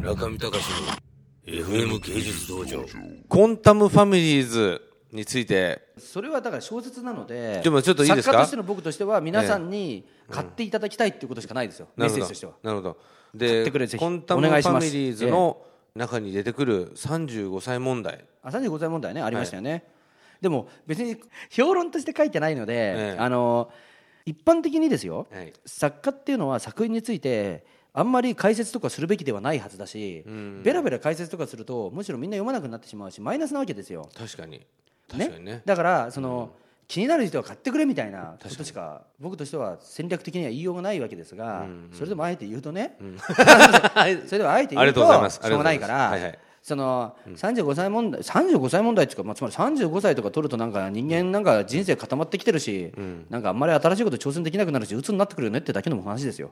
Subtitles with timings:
[0.00, 0.86] 中見隆の
[1.44, 2.82] FM 芸術道場
[3.28, 4.80] コンタムファミリーズ
[5.12, 12.96] についてそれはだから小説なのででもちょっと作家としての僕としては皆さんに買っていただきたいっていうことしかないですよ、メッセージとしてはなるほど
[13.38, 15.58] 買ってくれぜひコンタムファミリーズの
[15.94, 19.84] 中に出てくる35歳問題あ35歳問題ねありましたよね、
[20.40, 21.18] でも別に
[21.50, 23.70] 評論として書いてないので、ええあの
[24.26, 30.24] 一般的にですよ、はい作家っていうのは作品についてあんまり解説とかするべきではないはずだし、
[30.62, 34.08] ベラベラ解説とかするとむしろみんな読まなくなってしまうしマイナスなわけですよ。
[34.16, 34.64] 確かに。
[35.10, 35.62] 確かにね。
[35.64, 36.52] だからその、
[36.86, 42.96] 気になる人は買ってくれみたいなことしか僕としては戦略的には言いようがないわけですが、それでもあえて言うとね、
[44.26, 45.00] それでもあえて言うと
[45.30, 46.10] しょうがないから、
[46.62, 52.92] その35歳問題35歳問題っていうか、まあ、つまり35歳とか取るとなんか人間なんか人生固まってきてるし、
[53.30, 56.50] なんかあんまり新しいこと挑戦できなくなるし鬱になってくるよねってだけの話ですよ。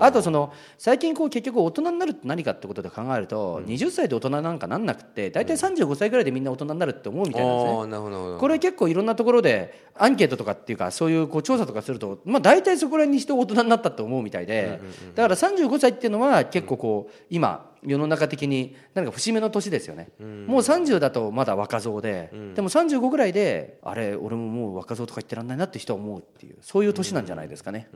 [0.00, 8.38] あとその最近こう結局大人になるって何かってことで考えると、20歳で大人なんかなんなくて大体35歳ぐらいでみんな大人になるって思うみたいなんですね。
[8.38, 14.78] これ結構いろんなところでアンケートとかっていうかそういうこう調査とかすると、まあ、大体そこら辺にして大人になったと思うみたいで、
[15.14, 27.88] だから35歳っていうのは結構こう今世の中的に何か節目の年ですよね、もう30だとまだ若造で、でも35ぐらいであれ俺ももう若造とか言ってらんないなって人は思うっていうそういう年なんじゃないですかね。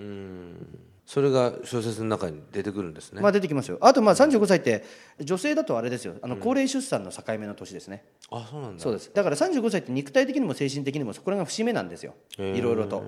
[1.07, 3.23] それが小説の中に出てくるんですね。
[3.23, 3.79] まあ出てきますよ。
[3.81, 4.85] あとまあ35歳って
[5.21, 6.15] 女性だとあれですよ。
[6.21, 8.83] あの高齢出産の境目の年ですね、あそうなんだ。
[8.83, 9.13] そうです。
[9.15, 12.15] だから35歳って肉体的にも精神的にもこれが節目なんですよ。
[12.39, 13.05] いろいろと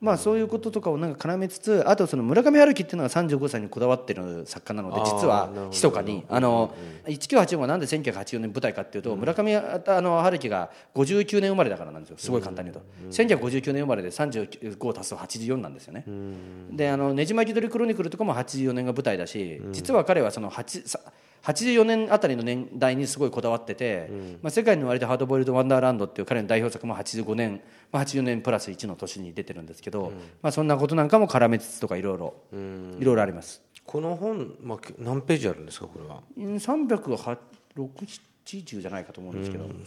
[0.00, 6.24] まあそういうこととかをなんか絡めつつあとその村上春樹っていうのが35歳にこだわってる作家なので実は密かに。
[6.28, 6.74] あの
[7.06, 12.16] 1984がなんで1984年舞台かっていうと村上あの春樹が59年生まれだからなんですよ。
[12.18, 13.22] すごい簡単に言うと。
[13.22, 16.04] 1959年生まれで35足すと84なんですよね。
[16.70, 21.00] であのねじ巻き鳥クロニクルとかも84年が舞台だし実は彼はその8さ
[21.42, 27.60] 84年あたりの年代にすごいこだわってて、うん、まあ、世界の割とハードボイルド・ワンダーランドっていう彼の代表作も85年、
[27.92, 32.34] まあ、84年プラス1の年に出てるんですけど、うん、まあ、そんなことなんかも絡めつつとかいろいろ
[33.00, 33.62] いろいろあります。
[33.86, 36.20] この本、まあ、何ページあるんですかこれは？
[38.56, 39.84] 80じゃないかと思うんですけど、うん、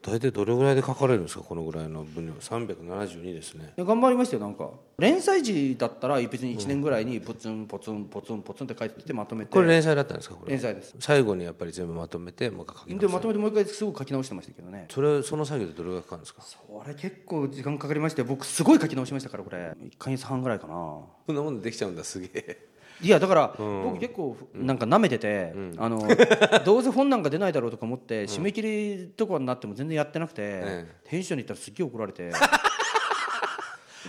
[0.00, 1.44] 大体どれぐらいで書かれるんですか？
[1.44, 2.32] このぐらいの分量。
[2.32, 3.74] 372ですね。
[3.76, 4.70] 頑張りましたよなんか。
[4.98, 9.52] 連載時だったら別に1年ぐらいにポツンポツンポツンポツンって書いててまとめて。
[9.52, 10.36] これ連載だったんですか？
[10.36, 10.52] これ。
[10.52, 10.94] 連載です。
[10.98, 14.86] 最後にやっぱり全部まとめてもう一回書き直してでまとめてもう一回すぐ書き直してましたけどね。
[14.90, 16.42] それその作業でどれぐらいかかるんですか？
[16.42, 19.58] それ結構時間かかりまして僕すごい書き直しましたからこれ。
[19.58, 20.74] 1か月半ぐらいかな。
[20.74, 22.68] こんなもんでできちゃうんだすげえ。
[23.00, 26.06] いやだから、僕結構なんか舐めてて、あの
[26.64, 32.30] どうせ本なんか出ないだろうとか思って、締め切りとかになっても全然やってなくて、え編集長に言ったらすっげえ怒られて。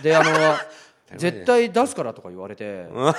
[0.02, 0.30] であの
[1.14, 2.64] 絶対出すからとか言われて。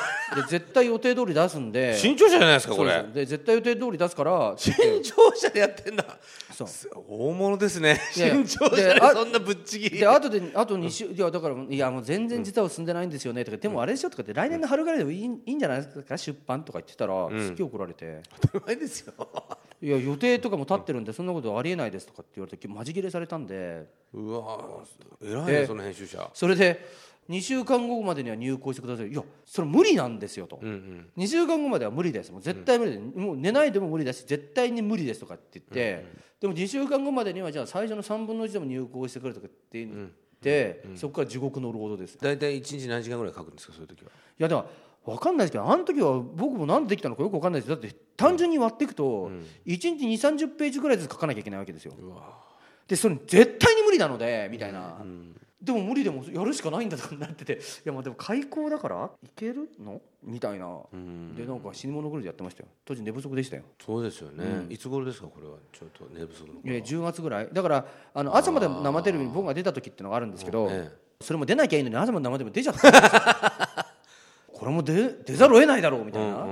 [0.35, 1.95] で絶対予定通り出すんで。
[1.97, 3.03] 新潮社じゃないですかこれ。
[3.13, 6.05] で絶対予定通り出すから新潮社でやってんだ。
[6.51, 6.67] そう。
[7.07, 7.99] 大物ですね。
[8.11, 9.99] 新潮社でそんなぶっちぎり。
[9.99, 13.57] で後であと2週いやだからいやもう全然実は進んでないんですよねとか。
[13.57, 18.21] でもあれでしょとかって来年の春ぐらいでもいいいいんじゃないですか出版とか言ってたらすっげえ怒られて。
[18.41, 19.13] 当たり前ですよ
[19.81, 23.85] いや予定とかも立ってるんでそんなことありえないですとかって言われてマジ切れされたんで。
[24.13, 24.59] うわ
[25.21, 26.29] 偉いねでその編集者。
[26.33, 26.85] それで
[27.29, 29.09] 2週間後までには入稿してください。
[29.09, 31.09] いやそれ無理なんですよと、うんうん。
[31.17, 32.31] 2週間後までは無理です。
[32.31, 32.91] もう絶対無理。
[32.91, 36.05] で、もう寝ないでも無理だし絶対に無理ですとかって言って、
[36.39, 40.09] でも2週間後までにはじゃあ最初の3分の1でも入稿してくれとかって言っ
[40.41, 42.17] て、そこから地獄の労働です。
[42.19, 44.09] 大体一日何時間ぐらい書くんですかそういう時は？
[44.09, 44.69] いやだから
[45.11, 47.69] 分かんないですけどあの時は僕もなんでできたのかよく分かんないです。
[47.69, 49.29] だって単純に割っていくと、
[49.65, 51.93] 1日2 3 0ページぐらいずつ書かなきゃいけないわけですよ。
[52.87, 55.03] でそれ絶対に無理なのでみたいな、
[55.61, 60.01] でも無理でもやるしかないんだとかなってていやまあでも開口だからいけるの？
[60.23, 60.79] みたいな、
[61.35, 62.69] でなんか死に物狂いでやってましたよ。
[62.85, 63.63] 当時寝不足でしたよ。
[63.85, 65.57] そうですよね、いつ頃ですかこれは？
[65.71, 67.49] ちょっと寝不足のいや10月ぐらい。
[67.51, 73.19] だからあの朝まで生テレビに僕が出た時っていうのがあるんですけど、えそれも出なきゃいいのに朝まで生テレビ出ちゃったんですよ。
[73.19, 73.76] こ
[74.69, 76.45] れも出出ざるを得ないだろうみたいな、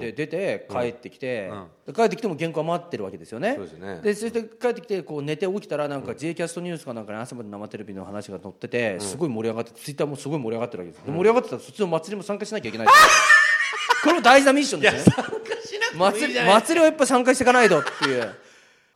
[0.00, 1.50] で出て帰ってきて、
[1.86, 3.54] で帰ってきても原稿は待ってるわけですよね。
[3.56, 4.00] そうですね。
[4.02, 12.86] でそして帰ってきてこう寝て起きたらなんか J キャストニュースかなんかに朝まで生テレビの話が載っててすごい盛り上がってツイッターもすごい盛り上がってるわけです、で盛り上がってたらそっちの祭りも参加しなきゃいけない。
[12.86, 12.92] こ
[14.10, 15.16] れも大事なミッションですね。
[15.96, 18.36] 祭り祭りはやっぱ参加していかないとっていう。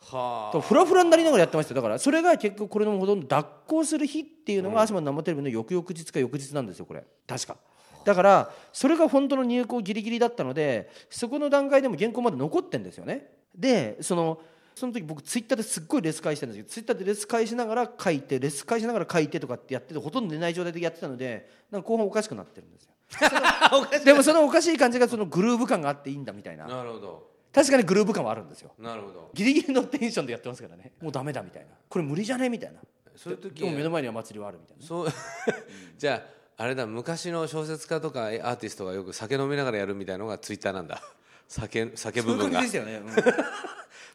[0.03, 1.75] はとフラフラになりながらやってました。
[1.75, 7.05] よだからそれが結局これのほとんど脱行する日っていうのが朝まで生テレビの翌々日か翌日なんですよこれ。
[7.27, 7.57] 確か
[8.05, 13.31] だからそれが本当の入稿ギリギリだったのでそこの段階でも原稿まで残ってんですよね。
[13.55, 14.41] でその
[14.75, 22.91] その時僕ツイッターですっごいレス返してるんですけどツイッターでレス返しながら書いてレス返しながら書いてとかってやっててほとんど寝ない状態でやってたのでなんか後半おかしくなってるんですよ。
[24.05, 26.67] でもそのおかしい感じがそのグルーヴ感があっていいんだみたいな。
[26.67, 27.31] なるほど。
[27.53, 28.73] 確かにグルーヴ感はあるんですよ。
[28.79, 29.31] なるほど。
[29.35, 30.93] ギリギリのテンションでやってますからね。
[31.01, 31.71] もうダメだみたいな。
[31.89, 32.81] これ無理じゃねみたいな
[33.17, 35.09] そういう時目の前には祭りはあるみたいなそう。
[35.99, 41.03] じゃああれだ昔の小説家とかアーティストがよく酒飲みながらやるみたいのがツイッターなんだ。
[41.49, 42.61] 酒酒部分が。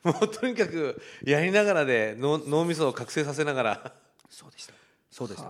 [0.03, 3.93] もうとにかくやりながらで脳脳みそを覚醒させながら。
[4.29, 4.73] そうでした。
[5.09, 5.49] そうでした。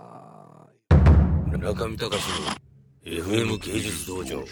[1.58, 2.46] 中見隆の
[3.04, 4.42] FM 芸術道場